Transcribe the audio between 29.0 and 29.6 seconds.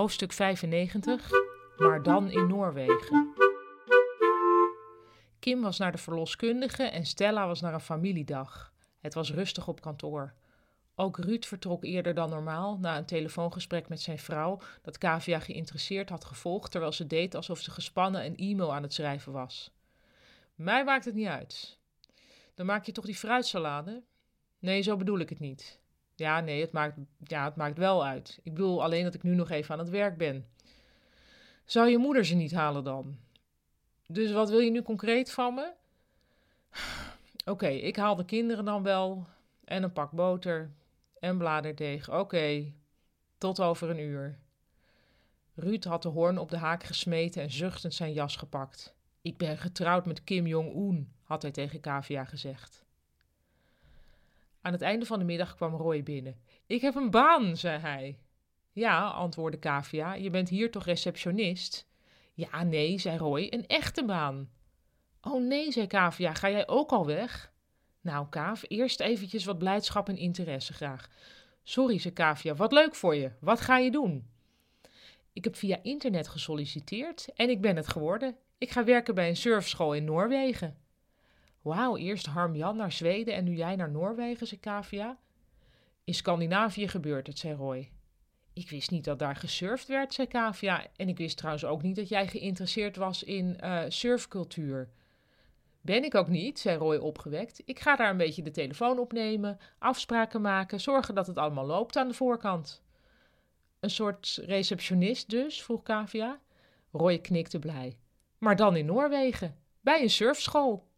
dat ik nu nog